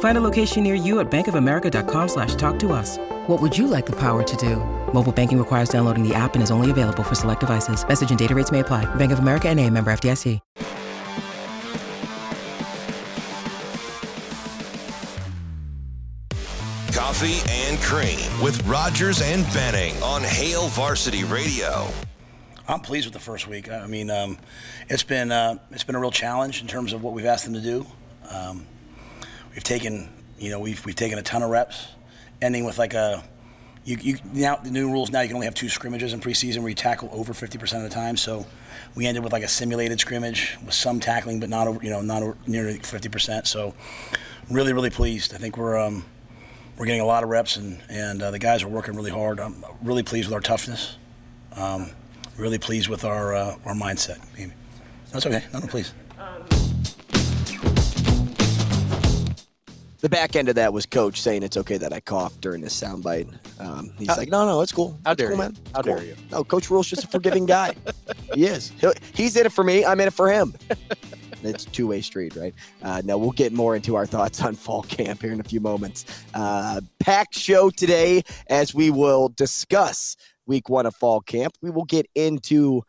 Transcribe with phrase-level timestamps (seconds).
[0.00, 2.98] Find a location near you at bankofamerica.com slash talk to us.
[3.26, 4.56] What would you like the power to do?
[4.92, 7.86] Mobile banking requires downloading the app and is only available for select devices.
[7.86, 8.92] Message and data rates may apply.
[8.96, 10.40] Bank of America and a member FDIC.
[16.92, 21.88] Coffee and Cream with Rogers and Benning on Hail Varsity Radio.
[22.66, 23.70] I'm pleased with the first week.
[23.70, 24.38] I mean, um,
[24.88, 27.54] it's been uh, it's been a real challenge in terms of what we've asked them
[27.54, 27.86] to do.
[28.30, 28.64] Um,
[29.54, 31.88] we've taken you know we've we've taken a ton of reps,
[32.40, 33.22] ending with like a
[33.84, 36.58] you, you now the new rules now you can only have two scrimmages in preseason
[36.58, 38.16] where you tackle over 50% of the time.
[38.16, 38.46] So
[38.94, 42.00] we ended with like a simulated scrimmage with some tackling, but not over you know
[42.00, 43.46] not over, nearly 50%.
[43.46, 43.74] So
[44.50, 45.34] really really pleased.
[45.34, 46.04] I think we're um,
[46.76, 49.40] we're getting a lot of reps and and uh, the guys are working really hard.
[49.40, 50.96] I'm really pleased with our toughness.
[51.56, 51.90] Um,
[52.36, 54.18] really pleased with our uh, our mindset.
[55.12, 55.42] That's okay.
[55.52, 55.92] No, no, please.
[60.00, 62.78] The back end of that was Coach saying it's okay that I coughed during this
[62.78, 63.28] soundbite.
[63.60, 64.98] Um, he's How- like, no, no, it's cool.
[65.04, 65.42] How It's dare cool, you.
[65.42, 65.50] man.
[65.60, 66.16] It's How cool." dare you.
[66.32, 67.74] No, Coach Rhule's just a forgiving guy.
[68.34, 68.70] he is.
[68.80, 69.84] He'll, he's in it for me.
[69.84, 70.54] I'm in it for him.
[71.42, 72.54] it's two way street, right?
[72.82, 75.60] Uh, no, we'll get more into our thoughts on fall camp here in a few
[75.60, 76.06] moments.
[76.32, 81.52] Uh, packed show today as we will discuss week one of fall camp.
[81.60, 82.82] We will get into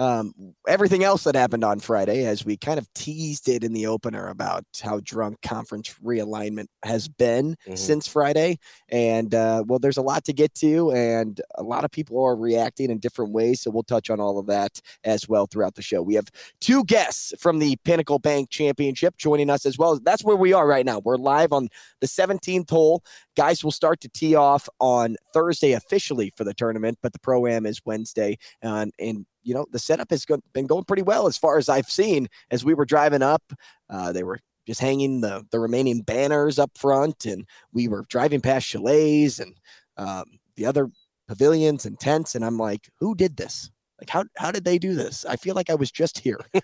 [0.00, 0.32] um,
[0.66, 4.28] everything else that happened on Friday as we kind of teased it in the opener
[4.28, 7.76] about how drunk conference realignment has been Mhm.
[7.78, 8.58] since Friday.
[8.88, 12.34] And uh, well, there's a lot to get to, and a lot of people are
[12.34, 13.60] reacting in different ways.
[13.60, 16.00] So we'll touch on all of that as well throughout the show.
[16.00, 16.28] We have
[16.62, 20.00] two guests from the Pinnacle Bank Championship joining us as well.
[20.02, 21.00] That's where we are right now.
[21.04, 21.68] We're live on
[22.00, 23.04] the 17th hole.
[23.36, 27.46] Guys will start to tee off on Thursday officially for the tournament, but the pro
[27.46, 28.38] am is Wednesday.
[28.62, 31.90] And, and you know, the setup has been going pretty well as far as I've
[31.90, 32.28] seen.
[32.50, 33.42] As we were driving up,
[33.88, 38.40] uh, they were just hanging the, the remaining banners up front, and we were driving
[38.40, 39.54] past chalets and
[39.96, 40.24] um,
[40.56, 40.88] the other
[41.28, 42.34] pavilions and tents.
[42.34, 43.70] And I'm like, who did this?
[44.00, 45.24] Like, how, how did they do this?
[45.26, 46.40] I feel like I was just here.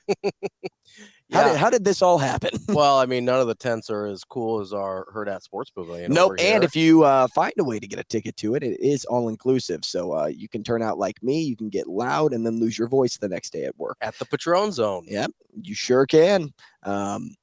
[1.32, 1.48] How, Yeah.
[1.52, 2.50] did, how did this all happen?
[2.68, 6.12] well, I mean, none of the tents are as cool as our Hurrdat Sports Pavilion.
[6.12, 6.34] Nope.
[6.38, 9.04] And if you uh, find a way to get a ticket to it, it is
[9.06, 9.84] all inclusive.
[9.84, 12.78] So uh, you can turn out like me, you can get loud and then lose
[12.78, 13.96] your voice the next day at work.
[14.02, 15.32] at the Patron Zone, Yep,
[15.62, 16.52] you sure can.
[16.84, 17.34] Um,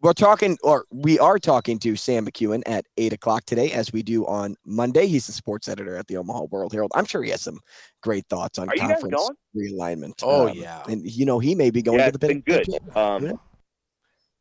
[0.00, 4.02] we're talking, or we are talking to Sam McKewon at eight o'clock today, as we
[4.02, 5.06] do on Monday.
[5.06, 6.92] He's the sports editor at the Omaha World Herald.
[6.94, 7.58] I'm sure he has some
[8.02, 10.14] great thoughts on Are conference realignment.
[10.22, 10.82] Oh, Um, yeah.
[10.88, 12.64] and you know he may be going yeah, to the been Big good.
[12.66, 12.96] Championship.
[12.96, 13.40] Um,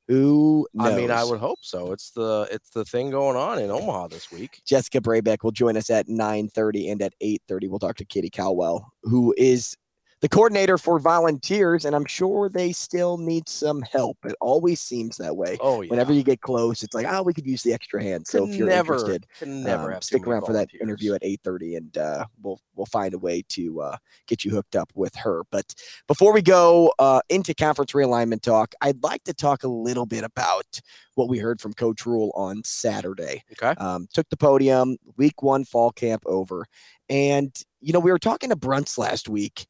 [0.09, 0.94] Who knows?
[0.94, 1.91] I mean, I would hope so.
[1.91, 4.62] It's the it's the thing going on in Omaha this week.
[4.66, 8.91] Jessica Brabeck will join us at 9:30 and at 8:30 we'll talk to Katie Caldwell,
[9.03, 9.75] who is
[10.22, 14.17] the coordinator for volunteers, and I'm sure they still need some help.
[14.25, 15.57] It always seems that way.
[15.61, 15.89] Oh yeah.
[15.91, 18.25] Whenever you get close, it's like, oh, we could use the extra hand.
[18.25, 21.78] So Could if you're never, interested, never um, stick around for that interview at 8:30,
[21.78, 23.97] and uh, we'll we'll find a way to uh,
[24.28, 25.44] get you hooked up with her.
[25.51, 25.75] But
[26.07, 30.23] before we go uh, into conference realignment talk, I'd like to talk a little bit
[30.23, 30.79] about
[31.16, 33.73] what we heard from Coach Rhule on Saturday Okay.
[33.78, 36.66] um, took the podium, week one fall camp over.
[37.09, 39.66] And, you know, we were talking to Bruntz last week,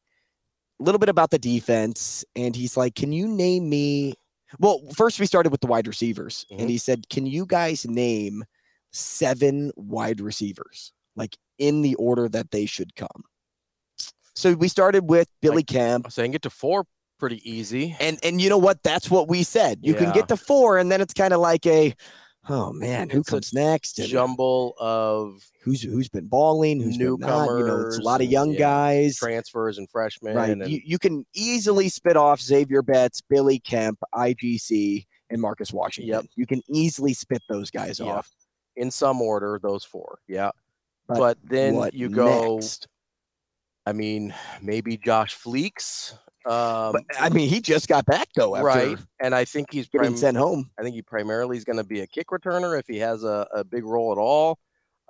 [0.78, 2.24] little bit about the defense.
[2.36, 4.14] And he's like, Can you name me?
[4.58, 6.46] Well, first we started with the wide receivers.
[6.50, 6.60] Mhm.
[6.60, 8.44] And he said, Can you guys name
[8.92, 13.24] seven wide receivers, like in the order that they should come?
[14.34, 16.12] So we started with Billy Kemp.
[16.12, 16.84] So I can get to four
[17.18, 17.96] pretty easy.
[17.98, 18.82] And and you know what?
[18.82, 19.80] That's what we said.
[19.82, 21.94] You can get to four, and then it's kind of like a
[22.48, 23.98] oh man, who comes next?
[23.98, 27.48] And Jumble of who's who's been balling, who's been not.
[27.58, 29.16] You know, it's a lot of young and, yeah, guys.
[29.16, 30.34] transfers and freshmen.
[30.36, 30.50] Right.
[30.50, 36.08] And You, you can easily spit off Zavier Betts, Billy Kemp, IGC, and Marcus Washington.
[36.14, 36.24] Yep.
[36.36, 38.08] You can easily spit those guys Yep.
[38.08, 38.30] off.
[38.76, 40.18] in some order, those four.
[40.28, 40.50] Yeah.
[41.08, 42.54] But But, then you go.
[42.54, 42.86] next?
[43.86, 46.16] I mean, maybe Josh Fleeks.
[46.48, 48.98] Um, But I mean, he just got back though after right.
[49.20, 50.70] And I think he's getting prim- sent home.
[50.78, 53.46] I think he primarily is going to be a kick returner if he has a,
[53.54, 54.58] a big role at all.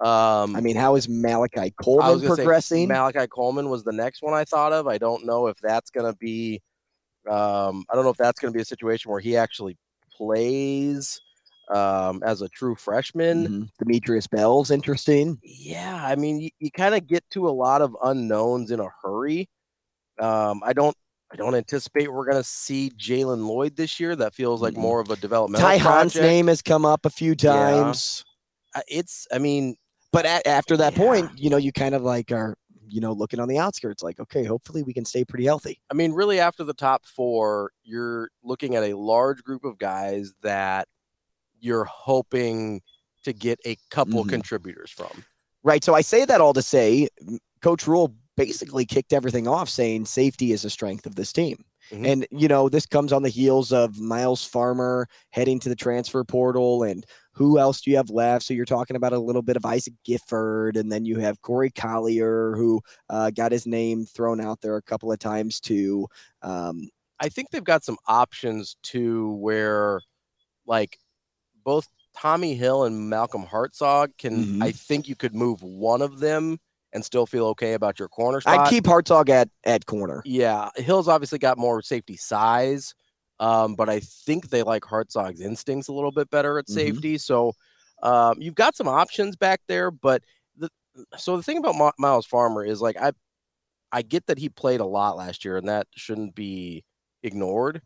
[0.00, 2.88] Um, I mean, how is Malachi Coleman was gonna say progressing?
[2.88, 4.86] Malachi Coleman was the next one I thought of.
[4.86, 6.60] I don't know if that's going to be.
[7.28, 9.76] Um, I don't know if that's going to be a situation where he actually
[10.16, 11.20] plays
[11.70, 13.46] um, as a true freshman.
[13.48, 13.68] Mhm.
[13.78, 15.38] Demetrius Bell's interesting.
[15.42, 18.88] Yeah, I mean, you, you kind of get to a lot of unknowns in a
[19.02, 19.48] hurry.
[20.20, 20.96] Um, I don't
[21.30, 24.16] I don't anticipate we're going to see Jaylen Lloyd this year.
[24.16, 25.68] That feels like more of a developmental.
[25.68, 28.24] Ty Hahn's name has come up a few times.
[28.74, 29.76] Uh, It's, I mean,
[30.10, 30.98] But at, after that Yeah.
[31.04, 32.56] point, you know, you kind of like are,
[32.88, 35.82] you know, looking on the outskirts, like, okay, hopefully we can stay pretty healthy.
[35.90, 40.32] I mean, really, after the top four, you're looking at a large group of guys
[40.40, 40.88] that
[41.60, 42.80] you're hoping
[43.24, 44.30] to get a couple Mhm.
[44.30, 45.24] contributors from.
[45.62, 45.84] Right.
[45.84, 47.08] So I say that all to say,
[47.60, 51.64] Coach Rhule basically kicked everything off saying safety is a strength of this team.
[51.90, 52.06] Mhm.
[52.06, 56.22] And, you know, this comes on the heels of Myles Farmer heading to the transfer
[56.22, 56.84] portal.
[56.84, 58.44] And who else do you have left?
[58.44, 60.76] So you're talking about a little bit of Isaac Gifford.
[60.76, 62.80] And then you have Corey Collier, who
[63.10, 66.06] uh, got his name thrown out there a couple of times too.
[66.42, 66.88] Um,
[67.18, 70.00] I think they've got some options too, where
[70.64, 70.98] like
[71.64, 74.62] both Tommy Hill and Malcolm Hartzog can.
[74.62, 76.58] I think you could move one of them
[76.92, 78.60] and still feel okay about your corner spot.
[78.60, 80.22] I'd keep Hartzog at, at corner.
[80.24, 82.94] Yeah, Hill's obviously got more safety size,
[83.40, 86.72] um, but I think they like Hartzog's instincts a little bit better at Mhm.
[86.74, 87.18] safety.
[87.18, 87.52] So
[88.02, 90.22] um, you've got some options back there, but
[90.56, 90.70] the
[91.16, 93.12] so the thing about Mi- Myles Farmer is like I
[93.90, 96.84] I get that he played a lot last year, and that shouldn't be
[97.22, 97.82] ignored.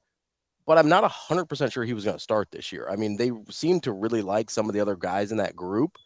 [0.67, 2.89] But I'm not hundred percent sure he was going to start this year.
[2.91, 5.97] I mean, they seem to really like some of the other guys in that group,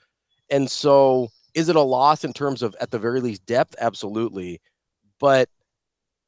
[0.51, 3.75] and so is it a loss in terms of at the very least depth?
[3.81, 4.61] Absolutely,
[5.19, 5.49] but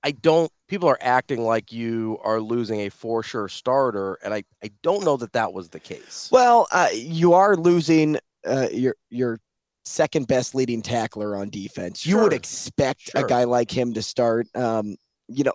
[0.03, 0.51] I don't.
[0.69, 5.05] People are acting like you are losing a for sure starter, and I I don't
[5.05, 6.29] know that that was the case.
[6.33, 9.39] Well, uh, you are losing uh, your your
[9.85, 12.05] second best leading tackler on defense.
[12.05, 12.37] You would Sure.
[12.37, 14.47] expect a guy like him to start.
[14.55, 14.97] Um,
[15.29, 15.53] you know,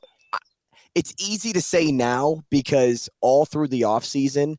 [0.96, 4.58] it's easy to say now because all through the offseason,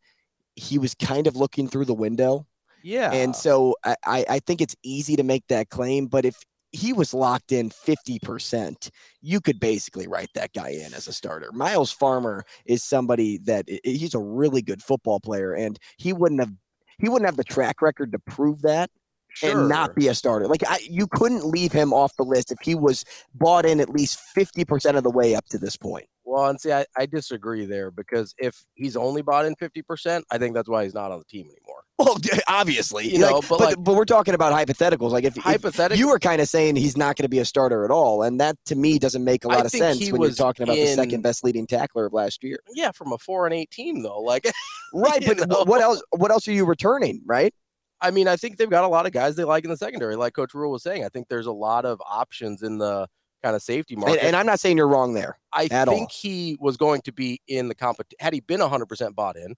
[0.56, 2.46] he was kind of looking through the window.
[2.84, 3.96] Yeah, And so I,
[4.28, 6.06] I think it's easy to make that claim.
[6.06, 6.36] But if
[6.70, 8.90] he was locked in 50%,
[9.22, 11.50] you could basically write that guy in as a starter.
[11.52, 16.52] Myles Farmer is somebody that he's a really good football player, and he wouldn't have
[16.98, 18.90] he wouldn't have the track record to prove that
[19.42, 20.46] and not be a starter.
[20.46, 23.04] Like I, you couldn't leave him off the list if he was
[23.34, 26.06] bought in at least 50% of the way up to this point.
[26.24, 30.38] Well, and see, I, I disagree there because if he's only bought in 50%, I
[30.38, 31.83] think that's why he's not on the team anymore.
[31.98, 32.16] Well,
[32.48, 35.10] obviously, You like, know, but but, but, like- we're talking about hypotheticals.
[35.10, 37.84] Like if, Hypothetically, you were kind of saying he's not going to be a starter
[37.84, 40.64] at all, and that to me doesn't make a lot of sense when you're talking
[40.64, 42.58] about the second best leading tackler of last year.
[42.74, 44.20] yeah, from a four and eight team though.
[44.20, 44.50] Like,
[44.92, 45.64] Right, but know?
[45.64, 46.02] what else?
[46.10, 47.22] What else are you returning?
[47.24, 47.54] Right?
[48.00, 50.16] I mean, I think they've got a lot of guys they like in the secondary.
[50.16, 53.06] Like Coach Rhule was saying, I think there's a lot of options in the
[53.42, 54.24] kind of safety And, market.
[54.24, 55.38] and I'm not saying you're wrong there.
[55.52, 56.06] I think all.
[56.10, 58.16] he was going to be in the competition.
[58.20, 59.54] Had he been 100% bought in,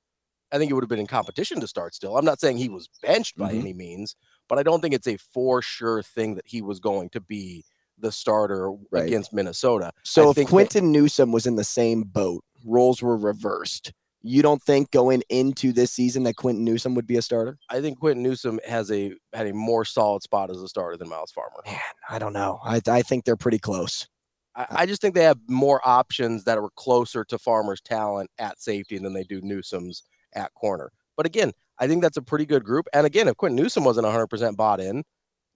[0.53, 2.17] I think he would have been in competition to start still.
[2.17, 3.61] I'm not saying he was benched by Mhm.
[3.61, 4.15] any means,
[4.49, 7.65] but I don't think it's a for sure thing that he was going to be
[7.99, 9.07] the starter Right.
[9.07, 9.91] against Minnesota.
[10.05, 13.93] So if think that- Quinton Newsome was in the same boat, roles were reversed.
[14.23, 17.59] You don't think going into this season that Quinton Newsome would be a starter?
[17.71, 21.09] I think Quinton Newsome has a had a more solid spot as a starter than
[21.09, 21.63] Myles Farmer.
[21.65, 21.79] Man,
[22.09, 22.59] I don't know.
[22.65, 24.09] I, I think they're pretty close.
[24.57, 28.61] I, I just think they have more options that are closer to Farmer's talent at
[28.61, 30.03] safety than they do Newsome's
[30.37, 30.93] at corner.
[31.17, 32.87] But again, I think that's a pretty good group.
[32.93, 35.03] And again, if Quinton Newsome wasn't 100% bought in,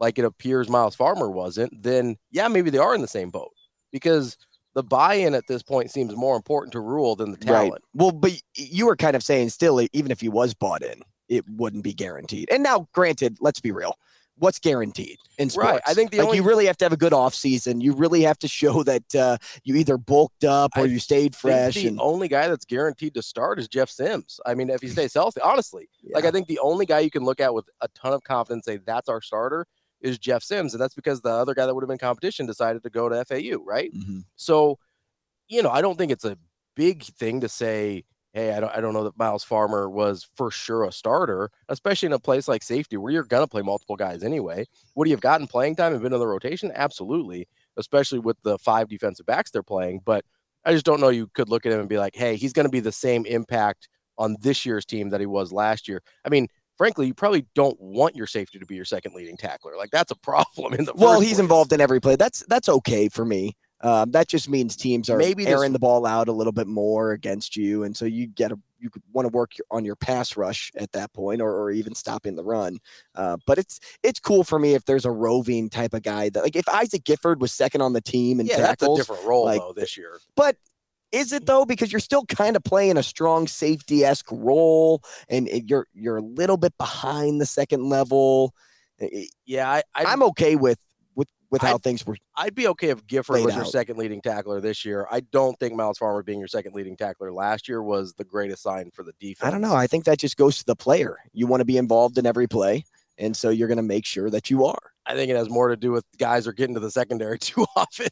[0.00, 3.52] like it appears Myles Farmer wasn't, then yeah, maybe they are in the same boat
[3.92, 4.36] because
[4.74, 7.82] the buy-in at this point seems more important to Rhule than the talent.
[7.92, 11.44] Well, but you were kind of saying still, even if he was bought in, it
[11.48, 12.48] wouldn't be guaranteed.
[12.50, 13.96] And now, granted, let's be real.
[14.40, 15.70] What's guaranteed in sports?
[15.70, 17.80] Right, I think the like only- you really have to have a good off season.
[17.80, 21.34] You really have to show that uh, you either bulked up or I you stayed
[21.34, 21.74] I think fresh.
[21.74, 24.40] the And only guy that's guaranteed to start is Jeff Sims.
[24.46, 27.24] I mean, if he stays healthy, honestly, like I think the only guy you can
[27.24, 29.66] look at with a ton of confidence say that's our starter
[30.00, 32.82] is Jeff Sims, and that's because the other guy that would have been competition decided
[32.82, 33.92] to go to FAU, right?
[33.94, 34.24] Mhm.
[34.36, 34.78] So,
[35.48, 36.38] you know, I don't think it's a
[36.74, 40.50] big thing to say, hey, I don't, I don't know that Myles Farmer was for
[40.50, 44.22] sure a starter, especially in a place like safety where you're gonna play multiple guys
[44.22, 44.66] anyway.
[44.94, 46.70] Would he have gotten playing time and been in the rotation?
[46.74, 50.00] Absolutely, especially with the five defensive backs they're playing.
[50.04, 50.24] But
[50.64, 51.08] I just don't know.
[51.08, 53.24] You could look at him and be like, hey, he's going to be the same
[53.26, 56.02] impact on this year's team that he was last year.
[56.24, 59.76] I mean, frankly, you probably don't want your safety to be your second leading tackler.
[59.76, 61.38] Like that's a problem in the well, he's place.
[61.38, 62.16] involved in every play.
[62.16, 63.56] That's that's okay for me.
[63.82, 66.66] Um, that just means teams are Maybe this- airing the ball out a little bit
[66.66, 69.96] more against you, and so you get a you want to work your, on your
[69.96, 72.78] pass rush at that point, or, or even stopping the run.
[73.14, 76.42] Uh, but it's it's cool for me if there's a roving type of guy that
[76.42, 79.44] like if Isaac Gifford was second on the team and Yeah, that's a different role
[79.44, 80.18] like, though this year.
[80.34, 80.56] but
[81.12, 81.64] is it though?
[81.64, 86.22] Because you're still kind of playing a strong safety esque role, and you're you're a
[86.22, 88.54] little bit behind the second level.
[89.46, 90.78] Yeah, I, I I'm okay with
[91.50, 92.16] with how I- things were.
[92.36, 93.70] I'd be okay if Gifford was your out.
[93.70, 95.06] second leading tackler this year.
[95.10, 98.62] I don't think Myles Farmer being your second leading tackler last year was the greatest
[98.62, 99.46] sign for the defense.
[99.46, 99.74] I don't know.
[99.74, 101.18] I think that just goes to the player.
[101.32, 102.84] You want to be involved in every play,
[103.18, 104.78] and so you're going to make sure that you are.
[105.06, 107.66] I think it has more to do with guys are getting to the secondary too
[107.76, 108.08] often.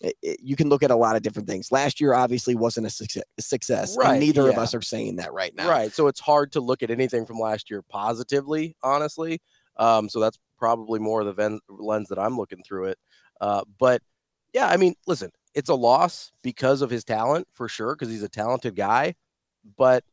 [0.00, 1.70] it- it- you can look at a lot of different things.
[1.70, 5.32] Last year obviously wasn't a success, success Right, and neither of us are saying that
[5.32, 5.68] right now.
[5.70, 5.92] Right.
[5.92, 9.40] So it's hard to look at anything from last year positively, honestly.
[9.76, 12.98] Um, so that's probably more of the ven- lens that I'm looking through it.
[13.40, 14.02] Uh, but
[14.52, 18.22] yeah, I mean, listen, it's a loss because of his talent for sure, because he's
[18.22, 19.14] a talented guy.
[19.76, 20.04] But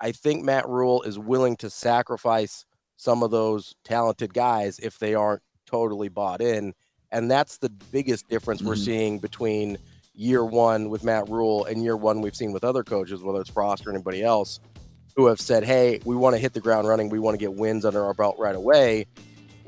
[0.00, 2.64] I think Matt Rhule is willing to sacrifice
[2.96, 6.74] some of those talented guys if they aren't totally bought in.
[7.12, 8.84] And that's the biggest difference we're Mhm.
[8.84, 9.78] seeing between
[10.14, 13.50] year one with Matt Rhule and year one we've seen with other coaches, whether it's
[13.50, 14.60] Frost or anybody else,
[15.16, 17.08] who have said, hey, we want to hit the ground running.
[17.08, 19.06] We want to get wins under our belt right away.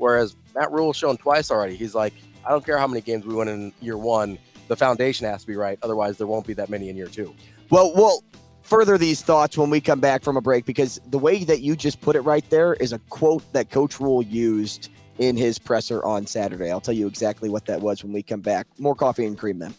[0.03, 1.77] Whereas Matt Rhule's shown twice already.
[1.77, 2.13] He's like,
[2.45, 4.37] I don't care how many games we win in year one.
[4.67, 5.79] The foundation has to be right.
[5.81, 7.33] Otherwise, there won't be that many in year two.
[7.69, 8.21] Well, we'll
[8.63, 11.77] further these thoughts when we come back from a break because the way that you
[11.77, 16.03] just put it right there is a quote that Coach Rhule used in his presser
[16.03, 16.69] on Saturday.
[16.69, 18.67] I'll tell you exactly what that was when we come back.
[18.79, 19.73] More coffee and cream then.